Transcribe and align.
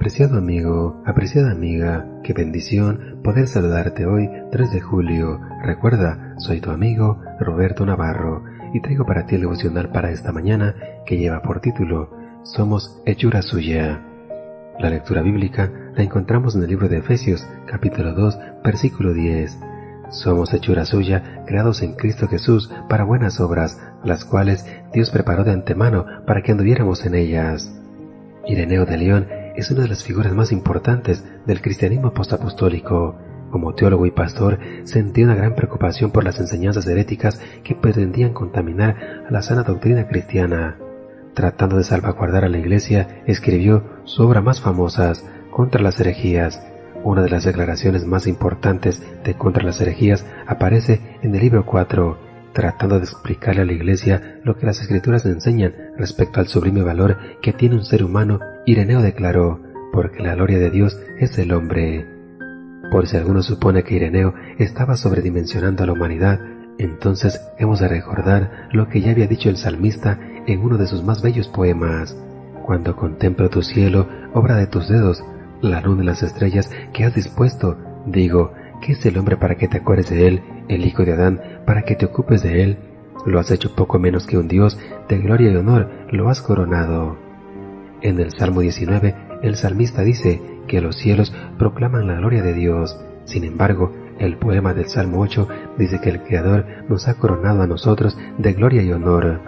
Apreciado 0.00 0.38
amigo, 0.38 1.02
apreciada 1.04 1.50
amiga, 1.50 2.06
qué 2.24 2.32
bendición 2.32 3.20
poder 3.22 3.46
saludarte 3.46 4.06
hoy 4.06 4.30
3 4.50 4.72
de 4.72 4.80
julio. 4.80 5.42
Recuerda, 5.62 6.36
soy 6.38 6.62
tu 6.62 6.70
amigo 6.70 7.20
Roberto 7.38 7.84
Navarro 7.84 8.42
y 8.72 8.80
traigo 8.80 9.04
para 9.04 9.26
ti 9.26 9.34
el 9.34 9.42
devocional 9.42 9.90
para 9.90 10.10
esta 10.10 10.32
mañana 10.32 10.74
que 11.04 11.18
lleva 11.18 11.42
por 11.42 11.60
título 11.60 12.16
Somos 12.44 13.02
hechura 13.04 13.42
suya. 13.42 14.02
La 14.78 14.88
lectura 14.88 15.20
bíblica 15.20 15.70
la 15.94 16.02
encontramos 16.02 16.56
en 16.56 16.62
el 16.62 16.70
libro 16.70 16.88
de 16.88 16.96
Efesios 16.96 17.46
capítulo 17.66 18.14
2 18.14 18.38
versículo 18.64 19.12
10. 19.12 19.58
Somos 20.08 20.54
hechura 20.54 20.86
suya, 20.86 21.44
creados 21.46 21.82
en 21.82 21.92
Cristo 21.92 22.26
Jesús 22.26 22.72
para 22.88 23.04
buenas 23.04 23.38
obras, 23.38 23.78
las 24.02 24.24
cuales 24.24 24.64
Dios 24.94 25.10
preparó 25.10 25.44
de 25.44 25.52
antemano 25.52 26.06
para 26.26 26.40
que 26.40 26.52
anduviéramos 26.52 27.04
en 27.04 27.16
ellas. 27.16 27.70
Ireneo 28.46 28.86
de 28.86 28.96
León 28.96 29.39
es 29.56 29.70
una 29.70 29.82
de 29.82 29.88
las 29.88 30.04
figuras 30.04 30.32
más 30.32 30.52
importantes 30.52 31.24
del 31.46 31.60
cristianismo 31.60 32.12
postapostólico. 32.12 33.16
Como 33.50 33.74
teólogo 33.74 34.06
y 34.06 34.12
pastor, 34.12 34.58
sentía 34.84 35.24
una 35.24 35.34
gran 35.34 35.54
preocupación 35.56 36.12
por 36.12 36.22
las 36.22 36.38
enseñanzas 36.38 36.86
heréticas 36.86 37.40
que 37.64 37.74
pretendían 37.74 38.32
contaminar 38.32 39.24
a 39.28 39.32
la 39.32 39.42
sana 39.42 39.64
doctrina 39.64 40.06
cristiana. 40.06 40.78
Tratando 41.34 41.76
de 41.76 41.84
salvaguardar 41.84 42.44
a 42.44 42.48
la 42.48 42.58
Iglesia, 42.58 43.22
escribió 43.26 43.84
su 44.04 44.22
obra 44.22 44.40
más 44.40 44.60
famosa, 44.60 45.12
Contra 45.50 45.82
las 45.82 45.98
herejías. 45.98 46.62
Una 47.02 47.22
de 47.22 47.30
las 47.30 47.44
declaraciones 47.44 48.06
más 48.06 48.28
importantes 48.28 49.02
de 49.24 49.34
Contra 49.34 49.64
las 49.64 49.80
herejías 49.80 50.24
aparece 50.46 51.00
en 51.22 51.34
el 51.34 51.40
libro 51.40 51.66
4, 51.66 52.29
tratando 52.52 52.98
de 52.98 53.04
explicarle 53.04 53.62
a 53.62 53.64
la 53.64 53.72
Iglesia 53.72 54.40
lo 54.44 54.56
que 54.56 54.66
las 54.66 54.80
Escrituras 54.80 55.24
enseñan 55.26 55.74
respecto 55.96 56.40
al 56.40 56.48
sublime 56.48 56.82
valor 56.82 57.16
que 57.40 57.52
tiene 57.52 57.76
un 57.76 57.84
ser 57.84 58.04
humano 58.04 58.40
Ireneo 58.66 59.00
declaró, 59.00 59.60
porque 59.92 60.22
la 60.22 60.34
gloria 60.34 60.58
de 60.58 60.70
Dios 60.70 60.98
es 61.18 61.38
el 61.38 61.52
hombre. 61.52 62.06
Por 62.90 63.06
si 63.06 63.16
alguno 63.16 63.42
supone 63.42 63.82
que 63.82 63.94
Ireneo 63.94 64.34
estaba 64.58 64.96
sobredimensionando 64.96 65.82
a 65.82 65.86
la 65.86 65.92
humanidad, 65.92 66.40
entonces 66.78 67.40
hemos 67.58 67.80
de 67.80 67.88
recordar 67.88 68.68
lo 68.72 68.88
que 68.88 69.00
ya 69.00 69.12
había 69.12 69.26
dicho 69.26 69.48
el 69.48 69.56
salmista 69.56 70.18
en 70.46 70.60
uno 70.60 70.76
de 70.76 70.86
sus 70.86 71.02
más 71.02 71.22
bellos 71.22 71.48
poemas. 71.48 72.16
Cuando 72.64 72.96
contemplo 72.96 73.48
tu 73.50 73.62
cielo, 73.62 74.08
obra 74.34 74.56
de 74.56 74.66
tus 74.66 74.88
dedos, 74.88 75.24
la 75.62 75.80
luna 75.80 76.02
y 76.02 76.06
las 76.06 76.22
estrellas 76.22 76.70
que 76.92 77.04
has 77.04 77.14
dispuesto, 77.14 77.78
digo, 78.06 78.52
¿qué 78.80 78.92
es 78.92 79.04
el 79.06 79.18
hombre 79.18 79.36
para 79.36 79.56
que 79.56 79.68
te 79.68 79.78
acuerdes 79.78 80.10
de 80.10 80.26
él, 80.26 80.42
el 80.68 80.84
hijo 80.84 81.04
de 81.04 81.12
Adán 81.12 81.40
para 81.66 81.82
que 81.82 81.96
te 81.96 82.06
ocupes 82.06 82.42
de 82.42 82.62
él? 82.62 82.78
Lo 83.26 83.38
has 83.38 83.50
hecho 83.50 83.74
poco 83.74 83.98
menos 83.98 84.26
que 84.26 84.38
un 84.38 84.48
Dios, 84.48 84.78
de 85.08 85.18
gloria 85.18 85.50
y 85.50 85.56
honor 85.56 85.90
lo 86.10 86.28
has 86.28 86.40
coronado. 86.40 87.18
En 88.00 88.18
el 88.18 88.32
Salmo 88.32 88.60
19, 88.60 89.14
el 89.42 89.56
salmista 89.56 90.02
dice 90.02 90.40
que 90.66 90.80
los 90.80 90.96
cielos 90.96 91.34
proclaman 91.58 92.06
la 92.06 92.14
gloria 92.14 92.42
de 92.42 92.54
Dios. 92.54 92.98
Sin 93.24 93.44
embargo, 93.44 93.92
el 94.18 94.36
poema 94.36 94.74
del 94.74 94.86
Salmo 94.86 95.20
8 95.20 95.48
dice 95.78 96.00
que 96.00 96.10
el 96.10 96.22
Creador 96.22 96.66
nos 96.88 97.08
ha 97.08 97.14
coronado 97.14 97.62
a 97.62 97.66
nosotros 97.66 98.18
de 98.38 98.52
gloria 98.54 98.82
y 98.82 98.92
honor. 98.92 99.40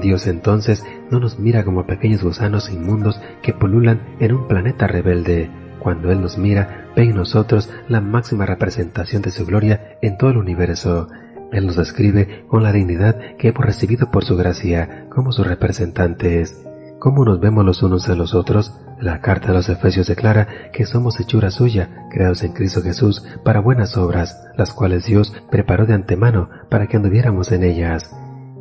Dios 0.00 0.26
entonces 0.26 0.84
no 1.10 1.20
nos 1.20 1.38
mira 1.38 1.64
como 1.64 1.86
pequeños 1.86 2.22
gusanos 2.22 2.70
inmundos 2.70 3.20
que 3.42 3.52
pululan 3.52 4.00
en 4.20 4.32
un 4.32 4.48
planeta 4.48 4.86
rebelde. 4.86 5.50
Cuando 5.78 6.10
Él 6.10 6.20
nos 6.20 6.38
mira, 6.38 6.81
ve 6.96 7.04
en 7.04 7.16
nosotros 7.16 7.70
la 7.88 8.00
máxima 8.00 8.46
representación 8.46 9.22
de 9.22 9.30
su 9.30 9.46
gloria 9.46 9.98
en 10.02 10.16
todo 10.16 10.30
el 10.30 10.36
universo. 10.36 11.08
Él 11.52 11.66
nos 11.66 11.76
describe 11.76 12.44
con 12.48 12.62
la 12.62 12.72
dignidad 12.72 13.36
que 13.36 13.48
hemos 13.48 13.64
recibido 13.64 14.10
por 14.10 14.24
su 14.24 14.36
gracia 14.36 15.06
como 15.10 15.32
sus 15.32 15.46
representantes. 15.46 16.62
¿Cómo 16.98 17.24
nos 17.24 17.40
vemos 17.40 17.64
los 17.64 17.82
unos 17.82 18.08
a 18.08 18.14
los 18.14 18.34
otros? 18.34 18.78
La 19.00 19.20
carta 19.20 19.48
de 19.48 19.54
los 19.54 19.68
Efesios 19.68 20.06
declara 20.06 20.70
que 20.72 20.86
somos 20.86 21.18
hechura 21.18 21.50
suya, 21.50 22.06
creados 22.10 22.44
en 22.44 22.52
Cristo 22.52 22.80
Jesús 22.82 23.24
para 23.44 23.60
buenas 23.60 23.96
obras, 23.96 24.40
las 24.56 24.72
cuales 24.72 25.06
Dios 25.06 25.34
preparó 25.50 25.84
de 25.84 25.94
antemano 25.94 26.48
para 26.70 26.86
que 26.86 26.96
anduviéramos 26.96 27.50
en 27.50 27.64
ellas. 27.64 28.14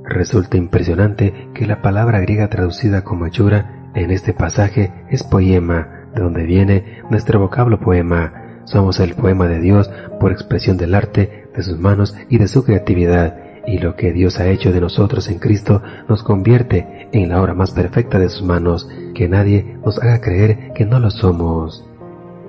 Resulta 0.03 0.58
impresionante 0.58 1.50
que 1.53 1.68
la 1.68 1.84
palabra 1.84 2.20
griega 2.20 2.50
traducida 2.50 3.03
como 3.03 3.28
hechura 3.28 3.91
en 3.94 4.09
este 4.09 4.34
pasaje 4.34 4.91
es 5.09 5.24
poema, 5.24 6.00
de 6.13 6.22
donde 6.22 6.44
viene 6.44 7.03
nuestro 7.09 7.39
vocablo 7.39 7.79
poema. 7.79 8.61
Somos 8.66 8.99
el 8.99 9.16
poema 9.16 9.47
de 9.47 9.59
Dios 9.59 9.89
por 10.19 10.31
expresión 10.31 10.77
del 10.77 10.95
arte, 10.95 11.47
de 11.55 11.63
sus 11.63 11.79
manos 11.79 12.16
y 12.29 12.38
de 12.38 12.47
su 12.47 12.63
creatividad 12.63 13.35
y 13.66 13.77
lo 13.77 13.95
que 13.95 14.11
Dios 14.11 14.39
ha 14.39 14.47
hecho 14.47 14.72
de 14.72 14.81
nosotros 14.81 15.29
en 15.29 15.39
Cristo 15.39 15.81
nos 16.07 16.23
convierte 16.23 17.09
en 17.11 17.29
la 17.29 17.41
obra 17.41 17.53
más 17.53 17.72
perfecta 17.72 18.19
de 18.19 18.29
sus 18.29 18.44
manos, 18.44 18.89
que 19.13 19.27
nadie 19.27 19.77
nos 19.85 19.99
haga 19.99 20.22
creer 20.22 20.73
que 20.73 20.85
no 20.85 20.99
lo 20.99 21.11
somos. 21.11 21.85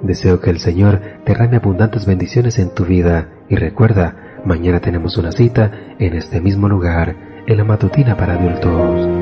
Deseo 0.03 0.41
que 0.41 0.51
el 0.51 0.59
Señor 0.59 1.01
derrame 1.27 1.57
abundantes 1.57 2.07
bendiciones 2.07 2.59
en 2.59 2.71
tu 2.71 2.85
vida 2.85 3.29
y 3.49 3.57
recuerda, 3.57 4.41
mañana 4.45 4.81
tenemos 4.81 5.17
una 5.17 5.33
cita 5.33 5.71
en 5.99 6.15
este 6.15 6.41
mismo 6.41 6.69
lugar, 6.69 7.15
en 7.47 7.57
la 7.57 7.65
matutina 7.65 8.17
para 8.17 8.35
adultos. 8.35 9.22